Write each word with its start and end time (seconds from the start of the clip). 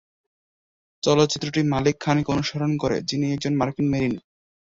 চলচ্চিত্রটি 1.03 1.61
মালিক 1.73 1.95
খানকে 1.99 2.29
অনুসরণ 2.31 2.71
করে, 2.77 2.97
যিনি 3.01 3.25
একজন 3.31 3.53
মার্কিন 3.55 3.87
মেরিন। 3.89 4.13